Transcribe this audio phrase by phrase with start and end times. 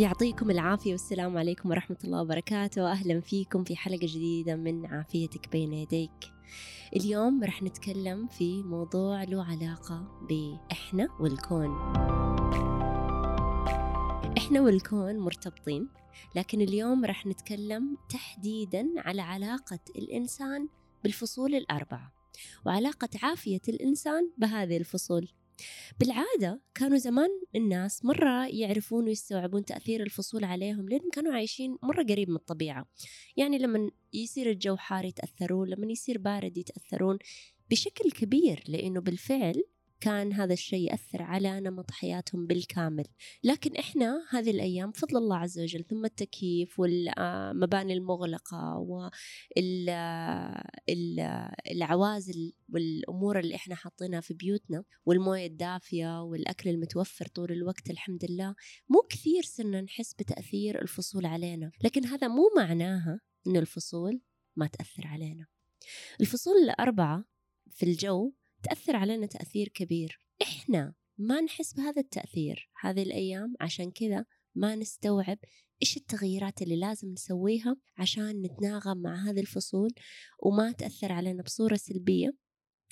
[0.00, 2.92] يعطيكم العافية والسلام عليكم ورحمة الله وبركاته.
[2.92, 6.32] أهلا فيكم في حلقة جديدة من عافيتك بين يديك.
[6.96, 11.78] اليوم رح نتكلم في موضوع له علاقة بإحنا والكون.
[14.38, 15.88] إحنا والكون مرتبطين
[16.36, 20.68] لكن اليوم رح نتكلم تحديدا على علاقة الإنسان
[21.04, 22.12] بالفصول الأربعة.
[22.66, 25.28] وعلاقة عافية الإنسان بهذه الفصول.
[26.00, 32.30] بالعادة كانوا زمان الناس مرة يعرفون ويستوعبون تأثير الفصول عليهم لأن كانوا عايشين مرة قريب
[32.30, 32.86] من الطبيعة.
[33.36, 37.18] يعني لما يصير الجو حار يتأثرون لما يصير بارد يتأثرون
[37.70, 39.62] بشكل كبير لأنه بالفعل
[40.00, 43.04] كان هذا الشيء يأثر على نمط حياتهم بالكامل.
[43.44, 48.78] لكن إحنا هذه الأيام فضل الله عز وجل ثم التكييف والمباني المغلقة
[51.68, 58.54] والعوازل والأمور اللي إحنا حاطينها في بيوتنا والموية الدافية والأكل المتوفر طول الوقت الحمد لله
[58.88, 61.70] مو كثير صرنا نحس بتأثير الفصول علينا.
[61.84, 64.20] لكن هذا مو معناها أن الفصول
[64.56, 65.46] ما تأثر علينا.
[66.20, 67.24] الفصول الأربعة
[67.70, 68.32] في الجو
[68.62, 70.20] تأثر علينا تأثير كبير.
[70.42, 75.38] إحنا ما نحس بهذا التأثير هذه الأيام عشان كذا ما نستوعب
[75.82, 79.90] إيش التغييرات اللي لازم نسويها عشان نتناغم مع هذه الفصول
[80.38, 82.30] وما تأثر علينا بصورة سلبية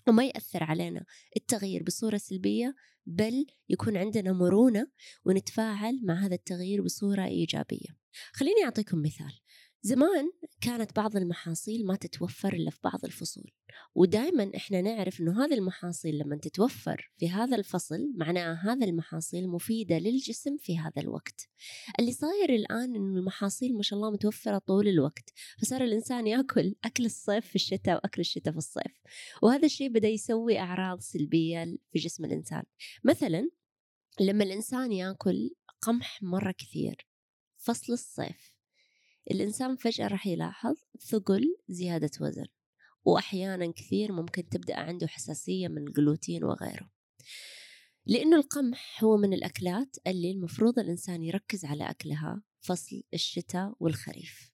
[0.09, 1.05] وما يأثر علينا
[1.37, 2.75] التغيير بصورة سلبية
[3.07, 4.87] بل يكون عندنا مرونة
[5.25, 7.99] ونتفاعل مع هذا التغيير بصورة إيجابية.
[8.33, 9.41] خليني أعطيكم مثال.
[9.83, 13.51] زمان كانت بعض المحاصيل ما تتوفر إلا في بعض الفصول
[13.95, 19.99] ودائما إحنا نعرف أنه هذه المحاصيل لما تتوفر في هذا الفصل معناها هذا المحاصيل مفيدة
[19.99, 21.49] للجسم في هذا الوقت.
[22.01, 27.05] اللي صاير الآن أنه المحاصيل ما شاء الله متوفرة طول الوقت فصار الإنسان يأكل أكل
[27.05, 29.03] الصيف في الشتاء وأكل الشتاء في الصيف
[29.43, 32.63] وهذا الشيء بدأ يسوي أعراض سلبية في جسم الإنسان.
[33.05, 33.51] مثلا
[34.21, 35.51] لما الإنسان يأكل
[35.83, 37.09] قمح مرة كثير
[37.57, 38.58] فصل الصيف
[39.31, 42.47] الإنسان فجأة راح يلاحظ ثقل زيادة وزن
[43.05, 46.91] وأحيانا كثير ممكن تبدأ عنده حساسية من الجلوتين وغيره.
[48.07, 54.51] لأنه القمح هو من الأكلات اللي المفروض الإنسان يركز على أكلها فصل الشتاء والخريف.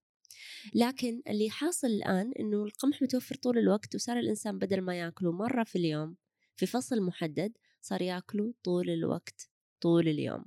[0.74, 5.64] لكن اللي حاصل الآن إنه القمح متوفر طول الوقت وصار الإنسان بدل ما يأكله مرة
[5.64, 6.16] في اليوم
[6.56, 9.53] في فصل محدد صار يأكله طول الوقت.
[9.84, 10.44] طول اليوم.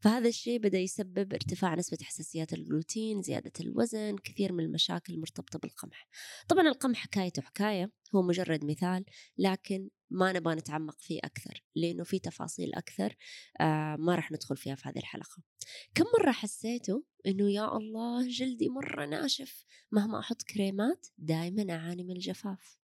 [0.00, 6.08] فهذا الشيء بدأ يسبب ارتفاع نسبة حساسيات الجلوتين زيادة الوزن كثير من المشاكل المرتبطة بالقمح.
[6.48, 9.04] طبعا القمح حكايته حكاية هو مجرد مثال
[9.38, 13.16] لكن ما نبغى نتعمق فيه أكثر لأنه في تفاصيل أكثر
[13.60, 15.42] آه ما راح ندخل فيها في هذه الحلقة.
[15.94, 22.10] كم مرة حسيتوا أنه يا الله جلدي مرة ناشف مهما أحط كريمات دائما أعاني من
[22.10, 22.78] الجفاف؟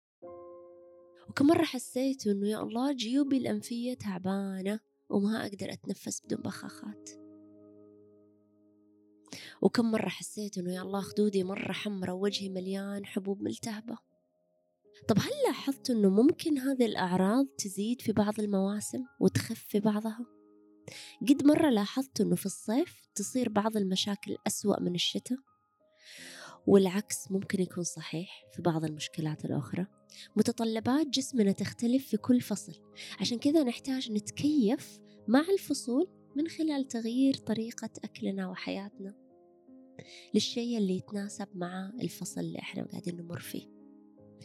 [1.29, 7.11] وكم مرة حسيت أنه يا الله جيوبي الأنفية تعبانة؟ وما أقدر أتنفس بدون بخاخات.
[9.63, 13.99] وكم مرة حسيت إنه يا الله خدودي مرة حمرة ووجهي مليان حبوب ملتهبة.
[15.09, 20.27] طب هل لاحظت إنه ممكن هذه الأعراض تزيد في بعض المواسم وتخف في بعضها؟
[21.29, 25.39] قد مرة لاحظت إنه في الصيف تصير بعض المشاكل أسوأ من الشتاء؟
[26.67, 29.87] والعكس ممكن يكون صحيح في بعض المشكلات الأخرى.
[30.37, 32.73] متطلبات جسمنا تختلف في كل فصل.
[33.21, 34.99] عشان كذا نحتاج نتكيف
[35.29, 39.15] مع الفصول من خلال تغيير طريقة أكلنا وحياتنا.
[40.35, 43.75] للشيء اللي يتناسب مع الفصل اللي إحنا قاعدين نمر فيه.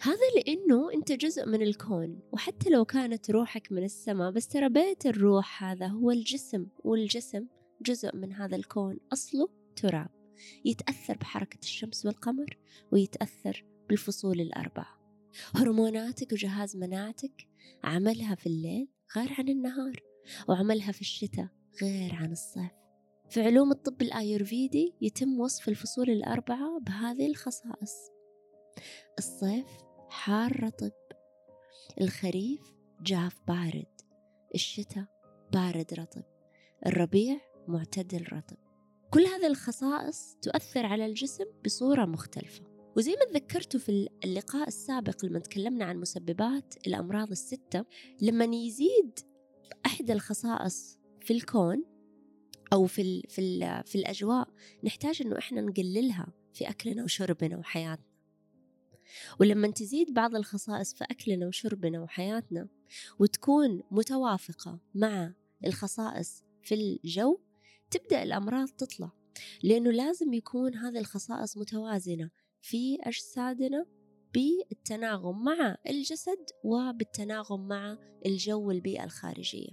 [0.01, 5.05] هذا لأنه أنت جزء من الكون وحتى لو كانت روحك من السماء بس ترى بيت
[5.05, 7.45] الروح هذا هو الجسم والجسم
[7.81, 8.97] جزء من هذا الكون.
[9.13, 10.09] أصله تراب.
[10.65, 12.57] يتأثر بحركة الشمس والقمر
[12.91, 14.98] ويتأثر بالفصول الأربعة.
[15.55, 17.47] هرموناتك وجهاز مناعتك
[17.83, 20.03] عملها في الليل غير عن النهار
[20.47, 21.47] وعملها في الشتاء
[21.81, 22.71] غير عن الصيف.
[23.29, 27.93] في علوم الطب الآيورفيدي يتم وصف الفصول الأربعة بهذه الخصائص.
[29.17, 29.65] الصيف
[30.09, 30.91] حار رطب
[32.01, 32.61] الخريف
[33.01, 34.01] جاف بارد
[34.55, 35.05] الشتاء
[35.53, 36.23] بارد رطب
[36.85, 38.57] الربيع معتدل رطب.
[39.11, 42.68] كل هذه الخصائص تؤثر على الجسم بصورة مختلفة.
[42.97, 47.85] وزي ما تذكرتوا في اللقاء السابق لما تكلمنا عن مسببات الأمراض الستة
[48.21, 49.19] لما يزيد
[49.85, 51.83] أحد الخصائص في الكون
[52.73, 54.47] أو في ال في ال في الأجواء
[54.83, 58.05] نحتاج إنه إحنا نقللها في أكلنا وشربنا وحياتنا.
[59.39, 62.67] ولما تزيد بعض الخصائص في أكلنا وشربنا وحياتنا
[63.19, 65.33] وتكون متوافقة مع
[65.65, 67.39] الخصائص في الجو
[67.91, 69.11] تبدأ الأمراض تطلع.
[69.63, 72.29] لأنه لازم يكون هذه الخصائص متوازنة.
[72.61, 73.85] في أجسادنا
[74.33, 79.71] بالتناغم مع الجسد وبالتناغم مع الجو والبيئة الخارجية.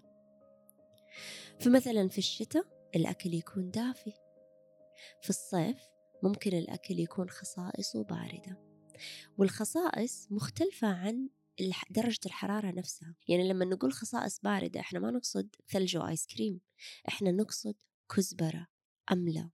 [1.61, 4.12] فمثلا في الشتاء الأكل يكون دافي.
[5.23, 5.79] في الصيف
[6.23, 8.62] ممكن الأكل يكون خصائصه باردة.
[9.39, 11.29] والخصائص مختلفة عن
[11.91, 13.15] درجة الحرارة نفسها.
[13.29, 16.61] يعني لما نقول خصائص باردة إحنا ما نقصد ثلج وآيس كريم.
[17.09, 17.75] إحنا نقصد
[18.17, 18.67] كزبرة
[19.12, 19.50] أملة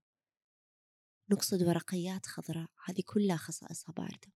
[1.31, 4.33] نقصد ورقيات خضراء هذه كلها خصائصها باردة.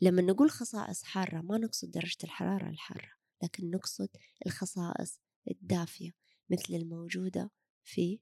[0.00, 3.10] لما نقول خصائص حارة ما نقصد درجة الحرارة الحارة
[3.42, 4.08] لكن نقصد
[4.46, 5.20] الخصائص
[5.50, 6.10] الدافية
[6.50, 7.50] مثل الموجودة
[7.84, 8.20] في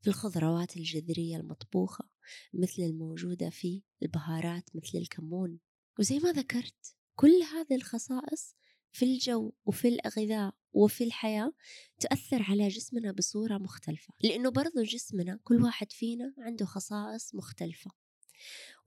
[0.00, 2.08] في الخضروات الجذرية المطبوخة
[2.54, 5.58] مثل الموجودة في البهارات مثل الكمون.
[5.98, 8.56] وزي ما ذكرت كل هذه الخصائص
[8.94, 11.52] في الجو وفي الغذاء وفي الحياة
[12.00, 17.90] تؤثر على جسمنا بصورة مختلفة لأنه برضو جسمنا كل واحد فينا عنده خصائص مختلفة.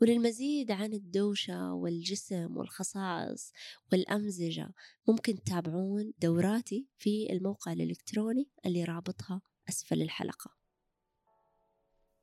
[0.02, 3.52] وللمزيد عن الدوشة والجسم والخصائص
[3.92, 4.74] والأمزجة
[5.08, 10.52] ممكن تتابعون دوراتي في الموقع الإلكتروني اللي رابطها أسفل الحلقة.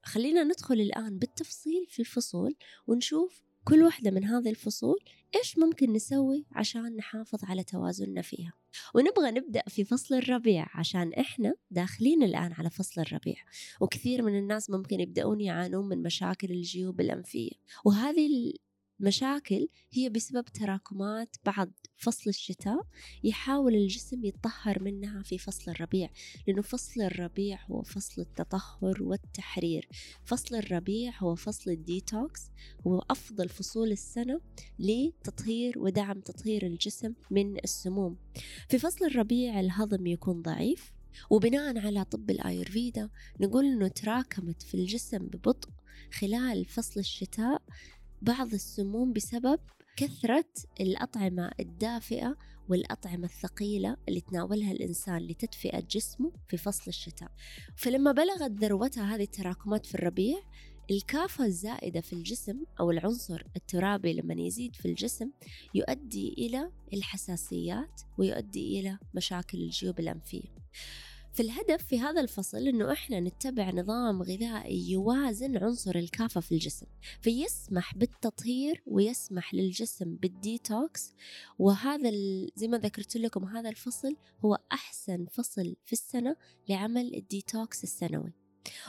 [0.02, 4.96] خلينا ندخل الآن بالتفصيل في الفصول ونشوف كل واحدة من هذه الفصول
[5.36, 8.52] إيش ممكن نسوي عشان نحافظ على توازننا فيها؟
[8.94, 13.36] ونبغى نبدأ في فصل الربيع عشان إحنا داخلين الآن على فصل الربيع
[13.80, 17.50] وكثير من الناس ممكن يبدأون يعانون من مشاكل الجيوب الأنفية
[17.84, 18.52] وهذه
[19.00, 22.86] مشاكل هي بسبب تراكمات بعد فصل الشتاء
[23.24, 26.10] يحاول الجسم يتطهر منها في فصل الربيع
[26.48, 29.88] لأنه فصل الربيع هو فصل التطهر والتحرير.
[30.24, 32.50] فصل الربيع هو فصل الديتوكس
[32.86, 34.40] هو أفضل فصول السنة
[34.78, 38.16] لتطهير ودعم تطهير الجسم من السموم.
[38.68, 40.92] في فصل الربيع الهضم يكون ضعيف
[41.30, 43.10] وبناء على طب الآيورفيدا
[43.40, 45.68] نقول أنه تراكمت في الجسم ببطء
[46.12, 47.62] خلال فصل الشتاء
[48.22, 49.60] بعض السموم بسبب
[49.96, 50.50] كثرة
[50.80, 52.36] الأطعمة الدافئة
[52.68, 57.30] والأطعمة الثقيلة اللي تناولها الإنسان لتدفئة جسمه في فصل الشتاء.
[57.76, 60.38] فلما بلغت ذروتها هذه التراكمات في الربيع
[60.90, 65.30] الكافة الزائدة في الجسم أو العنصر الترابي لما يزيد في الجسم
[65.74, 70.48] يؤدي إلى الحساسيات ويؤدي إلى مشاكل الجيوب الأنفية.
[71.34, 76.86] فالهدف في هذا الفصل إنه إحنا نتبع نظام غذائي يوازن عنصر الكافا في الجسم
[77.20, 81.14] فيسمح بالتطهير ويسمح للجسم بالديتوكس.
[81.58, 82.10] وهذا
[82.56, 86.36] زي ما ذكرت لكم هذا الفصل هو أحسن فصل في السنة
[86.68, 88.32] لعمل الديتوكس السنوي.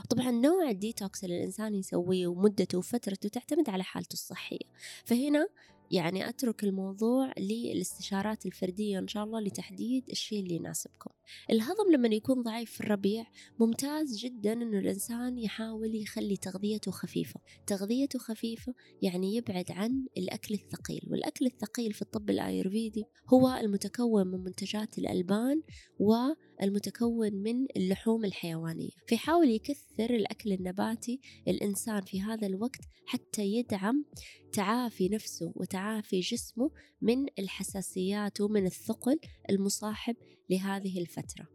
[0.10, 4.66] طبعا نوع الديتوكس اللي الإنسان يسويه ومدته وفترته تعتمد على حالته الصحية.
[5.06, 5.48] فهنا
[5.92, 11.15] يعني أترك الموضوع للاستشارات الفردية إن شاء الله لتحديد الشيء اللي يناسبكم.
[11.52, 13.26] الهضم لما يكون ضعيف في الربيع
[13.60, 17.40] ممتاز جدا إنه الإنسان يحاول يخلي تغذيته خفيفة.
[17.68, 24.44] تغذيته خفيفة يعني يبعد عن الأكل الثقيل والأكل الثقيل في الطب الآيurvedi هو المتكون من
[24.44, 25.62] منتجات الألبان
[26.00, 28.92] والمتكون من اللحوم الحيوانية.
[29.08, 34.06] فيحاول يكثر الأكل النباتي الإنسان في هذا الوقت حتى يدعم
[34.54, 36.72] تعافي نفسه وتعافي جسمه
[37.02, 39.20] من الحساسيات ومن الثقل
[39.50, 40.16] المصاحب
[40.50, 41.48] لهذه الفترة.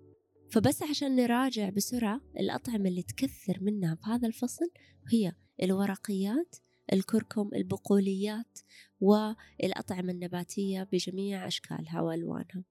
[0.50, 4.70] فبس عشان نراجع بسرعة الأطعمة اللي تكثر منها في هذا الفصل
[5.12, 5.32] هي
[5.62, 6.56] الورقيات
[6.92, 8.58] الكركم البقوليات
[9.00, 12.64] والأطعمة النباتية بجميع أشكالها وألوانها.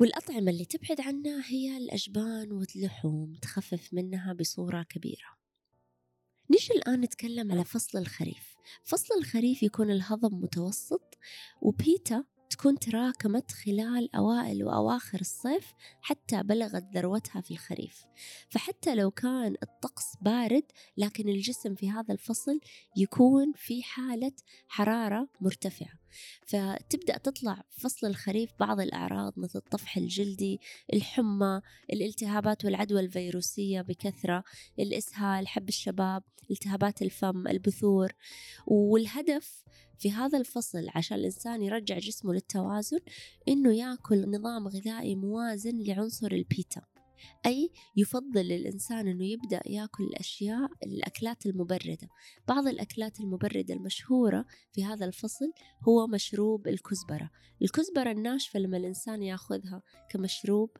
[0.00, 5.36] والأطعمة اللي تبعد عنها هي الأجبان واللحوم تخفف منها بصورة كبيرة.
[6.50, 8.56] نيجي الآن نتكلم على فصل الخريف.
[8.84, 11.18] فصل الخريف يكون الهضم متوسط
[11.62, 18.04] وبيتا تكون تراكمت خلال أوائل وأواخر الصيف حتى بلغت ذروتها في الخريف.
[18.48, 20.64] فحتى لو كان الطقس بارد
[20.96, 22.60] لكن الجسم في هذا الفصل
[22.96, 24.32] يكون في حالة
[24.68, 26.05] حرارة مرتفعة.
[26.46, 30.60] فتبدأ تطلع فصل الخريف بعض الأعراض مثل الطفح الجلدي
[30.92, 31.60] الحمى
[31.92, 34.44] الالتهابات والعدوى الفيروسية بكثرة
[34.78, 38.12] الإسهال حب الشباب التهابات الفم البثور.
[38.66, 39.64] والهدف
[39.98, 43.00] في هذا الفصل عشان الإنسان يرجع جسمه للتوازن
[43.48, 46.82] إنه ياكل نظام غذائي موازن لعنصر البيتا.
[47.46, 52.08] أي يفضل للإنسان أنه يبدأ يأكل الأشياء الأكلات المبردة.
[52.48, 55.52] بعض الأكلات المبردة المشهورة في هذا الفصل
[55.88, 57.30] هو مشروب الكزبرة.
[57.62, 60.70] الكزبرة الناشفة لما الإنسان يأخذها كمشروب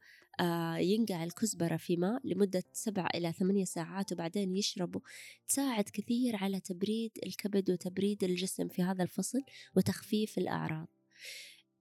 [0.40, 5.00] آه ينقع الكزبرة في ماء لمدة سبع إلى ثمانية ساعات وبعدين يشربه
[5.49, 9.38] تساعد كثير على تبريد الكبد وتبريد الجسم في هذا الفصل
[9.76, 10.88] وتخفيف الأعراض.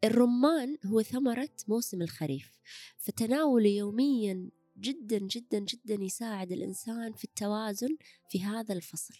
[0.04, 2.60] الرمان هو ثمرة موسم الخريف
[2.98, 7.98] فتناوله يوميا جدا جدا جدا يساعد الإنسان في التوازن
[8.30, 9.16] في هذا الفصل.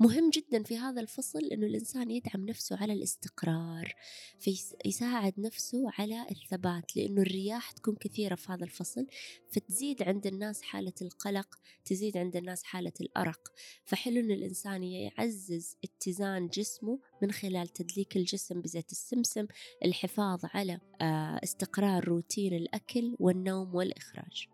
[0.00, 3.94] مهم جدا في هذا الفصل إنه الإنسان يدعم نفسه على الاستقرار
[4.38, 9.06] فيساعد نفسه على الثبات لأنه الرياح تكون كثيرة في هذا الفصل
[9.52, 13.52] فتزيد عند الناس حالة القلق تزيد عند الناس حالة الأرق.
[13.84, 19.46] فحلو ان الإنسان يعزز اتزان جسمه من خلال تدليك الجسم بزيت السمسم
[19.84, 24.48] الحفاظ على آه، استقرار روتين الأكل والنوم والإخراج.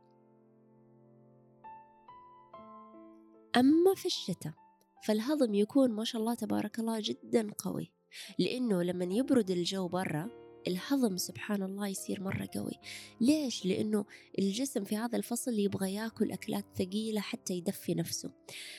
[3.57, 4.60] أما في الشتاء
[5.05, 7.93] فالهضم يكون ما شاء الله تبارك الله جدا قوي.
[8.39, 12.73] لأنه لما يبرد الجو برا الهضم سبحان الله يصير مرة قوي.
[13.21, 14.05] ليش؟ لأنه
[14.39, 18.31] الجسم في هذا الفصل يبغى ياكل أكلات ثقيلة حتى يدفي نفسه.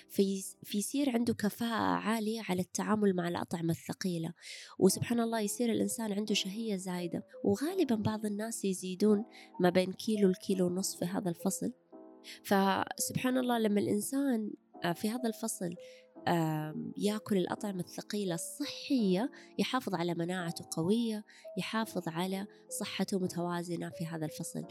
[0.10, 4.34] في فيصير عنده كفاءة عالية على التعامل مع الأطعمة الثقيلة.
[4.80, 7.24] وسبحان الله يصير الإنسان عنده شهية زايدة.
[7.44, 9.26] وغالبا بعض الناس يزيدون
[9.60, 11.74] ما بين كيلو الكيلو ونصف في هذا الفصل.
[12.44, 14.52] فسبحان الله لما الإنسان
[14.84, 15.76] آه، في هذا الفصل
[16.98, 21.26] ياكل الأطعمة الثقيلة الصحية يحافظ على مناعته قوية
[21.58, 22.48] يحافظ على
[22.80, 24.66] صحته متوازنة في هذا الفصل.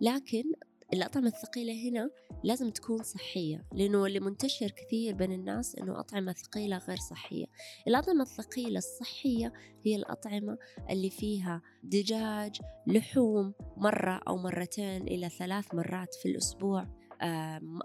[0.00, 0.44] لكن
[0.92, 2.10] الأطعمة الثقيلة هنا
[2.44, 7.46] لازم تكون صحية لأنه اللي منتشر كثير بين الناس أنه أطعمة ثقيلة غير صحية.
[7.88, 9.52] الأطعمة الثقيلة الصحية
[9.84, 10.58] هي الأطعمة
[10.90, 16.86] اللي فيها دجاج لحوم مرة أو مرتين إلى ثلاث مرات في الأسبوع.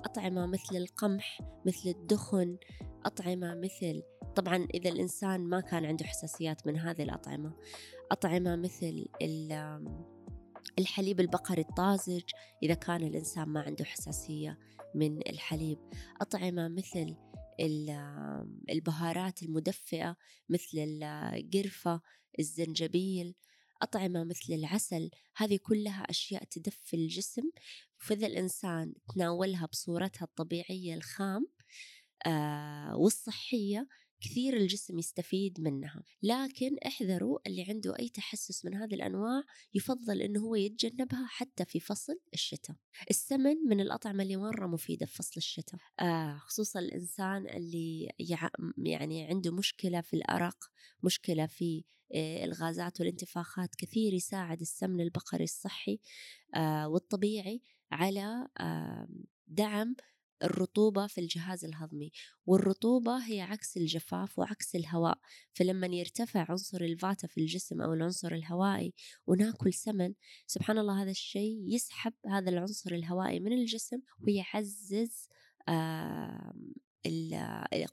[0.05, 2.57] أطعمة مثل القمح مثل الدخن
[3.05, 4.03] أطعمة مثل
[4.35, 7.53] طبعا إذا الإنسان ما كان عنده حساسيات من هذه الأطعمة
[8.11, 9.05] أطعمة مثل
[10.79, 12.23] الحليب البقري الطازج
[12.63, 14.59] إذا كان الإنسان ما عنده حساسية
[14.95, 15.77] من الحليب
[16.21, 17.15] أطعمة مثل
[18.69, 20.17] البهارات المدفئة
[20.49, 22.01] مثل القرفة
[22.39, 23.35] الزنجبيل
[23.81, 27.43] أطعمة مثل العسل هذه كلها أشياء تدفي الجسم
[28.01, 31.47] فإذا الإنسان تناولها بصورتها الطبيعية الخام
[32.25, 33.87] آه والصحية
[34.21, 36.03] كثير الجسم يستفيد منها.
[36.23, 39.43] لكن احذروا اللي عنده أي تحسس من هذه الأنواع
[39.73, 42.75] يفضل أنه هو يتجنبها حتى في فصل الشتاء.
[43.09, 45.79] السمن من الأطعمة اللي مرة مفيدة في فصل الشتاء.
[45.99, 48.09] آه خصوصا الإنسان اللي
[48.77, 50.57] يعني عنده مشكلة في الأرق
[51.03, 51.83] مشكلة في
[52.15, 55.99] آه، الغازات والانتفاخات كثير يساعد السمن البقري الصحي
[56.55, 57.61] آه، والطبيعي
[57.91, 58.47] على
[59.47, 59.95] دعم
[60.43, 62.11] الرطوبة في الجهاز الهضمي.
[62.45, 65.17] والرطوبة هي عكس الجفاف وعكس الهواء.
[65.53, 68.93] فلما يرتفع عنصر الفاتا في الجسم أو العنصر الهوائي
[69.27, 70.13] وناكل سمن
[70.47, 75.27] سبحان الله هذا الشيء يسحب هذا العنصر الهوائي من الجسم ويعزز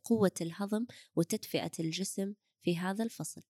[0.05, 0.87] قوة الهضم
[1.17, 3.43] وتدفئة الجسم في هذا الفصل.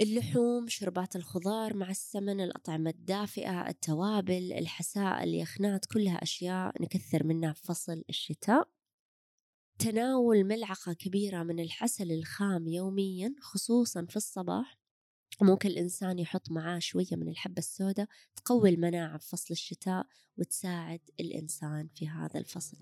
[0.00, 7.62] اللحوم شربات الخضار مع السمن الأطعمة الدافئة التوابل الحساء اليخنات كلها أشياء نكثر منها في
[7.62, 8.68] فصل الشتاء.
[9.78, 14.78] تناول ملعقة كبيرة من الحسل الخام يوميا خصوصا في الصباح.
[15.42, 20.06] ممكن الإنسان يحط معاه شوية من الحبة السوداء تقوي المناعة في فصل الشتاء
[20.38, 22.76] وتساعد الإنسان في هذا الفصل.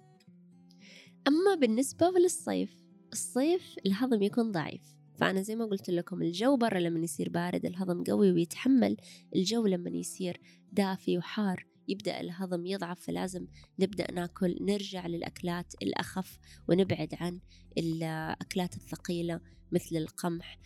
[1.29, 5.02] أما بالنسبة للصيف الصيف الهضم يكون ضعيف.
[5.17, 8.97] فأنا زي ما قلت لكم الجو برا لما يصير بارد الهضم قوي ويتحمل
[9.37, 10.41] الجو لما يصير
[10.73, 13.47] دافي وحار يبدأ الهضم يضعف فلازم
[13.79, 16.39] نبدأ ناكل نرجع للأكلات الأخف
[16.69, 17.41] ونبعد عن
[17.79, 19.41] الأكلات الثقيلة
[19.73, 20.59] مثل القمح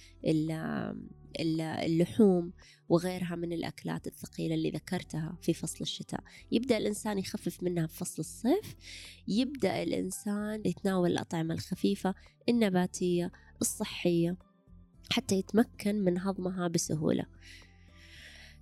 [1.41, 2.53] اللحوم
[2.88, 6.21] وغيرها من الأكلات الثقيلة اللي ذكرتها في فصل الشتاء.
[6.53, 8.75] يبدأ الإنسان يخفف منها في فصل الصيف
[9.29, 12.15] يبدأ الإنسان يتناول الأطعمة الخفيفة
[12.49, 14.37] النباتية الصحية
[15.13, 17.27] حتى يتمكن من هضمها بسهولة.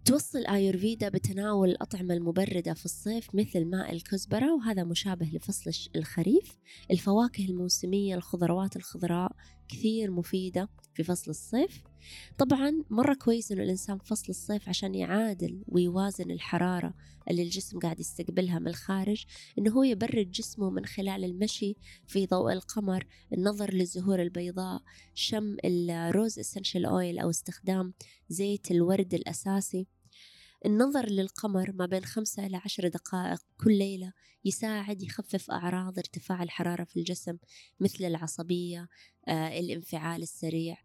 [0.05, 6.59] توصل آيورفيدا بتناول الأطعمة المبردة في الصيف مثل ماء الكزبرة وهذا مشابه لفصل الخريف.
[6.91, 9.33] الفواكه الموسمية الخضروات الخضراء
[9.69, 11.83] كثير مفيدة في فصل الصيف.
[12.39, 16.95] طبعا مرة كويس إنه الإنسان فصل الصيف عشان يعادل ويوازن الحرارة
[17.31, 19.25] اللي الجسم قاعد يستقبلها من الخارج
[19.59, 24.83] إنه هو يبرد جسمه من خلال المشي في ضوء القمر النظر للزهور البيضاء
[25.15, 27.95] شم الروز اسنشال اويل أو استخدام
[28.29, 29.87] زيت الورد الأساسي.
[30.67, 34.13] النظر للقمر ما بين خمسة إلى عشر دقائق كل ليلة
[34.45, 37.37] يساعد يخفف أعراض ارتفاع الحرارة في الجسم
[37.81, 38.89] مثل العصبية
[39.29, 40.77] آه، الانفعال السريع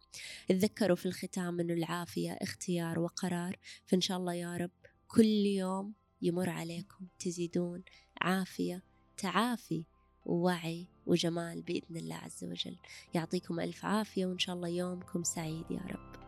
[0.49, 4.71] تذكروا في الختام أنه العافية اختيار وقرار فإن شاء الله يا رب
[5.09, 5.93] كل يوم
[6.23, 7.83] يمر عليكم تزيدون
[8.21, 8.83] عافية
[9.17, 9.85] تعافي
[10.27, 12.77] ووعي وجمال بإذن الله عز وجل.
[13.15, 16.24] يعطيكم ألف عافية وإن شاء الله يومكم سعيد يا رب.